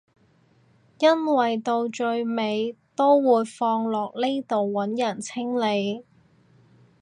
[0.97, 6.03] 因為到最尾都會放落呢度揾人清理